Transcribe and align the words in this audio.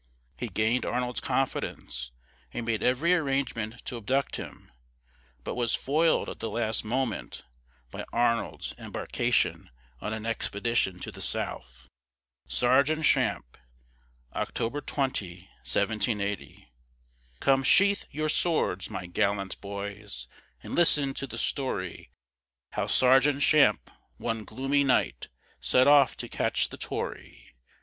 He 0.35 0.49
gained 0.49 0.83
Arnold's 0.83 1.19
confidence, 1.19 2.09
and 2.51 2.65
made 2.65 2.81
every 2.81 3.13
arrangement 3.13 3.85
to 3.85 3.97
abduct 3.97 4.37
him, 4.37 4.71
but 5.43 5.53
was 5.53 5.75
foiled 5.75 6.27
at 6.27 6.39
the 6.39 6.49
last 6.49 6.83
moment 6.83 7.43
by 7.91 8.03
Arnold's 8.11 8.73
embarkation 8.79 9.69
on 9.99 10.11
an 10.11 10.25
expedition 10.25 10.97
to 11.01 11.11
the 11.11 11.21
south. 11.21 11.87
SERGEANT 12.47 13.05
CHAMPE 13.05 13.59
[October 14.33 14.81
20, 14.81 15.41
1780] 15.63 16.67
Come 17.39 17.61
sheathe 17.61 18.01
your 18.09 18.27
swords! 18.27 18.89
my 18.89 19.05
gallant 19.05 19.61
boys, 19.61 20.27
And 20.63 20.73
listen 20.73 21.13
to 21.13 21.27
the 21.27 21.37
story, 21.37 22.09
How 22.71 22.87
Sergeant 22.87 23.43
Champe, 23.43 23.91
one 24.17 24.45
gloomy 24.45 24.83
night, 24.83 25.27
Set 25.59 25.85
off 25.85 26.17
to 26.17 26.27
catch 26.27 26.69
the 26.69 26.77
Tory. 26.77 27.53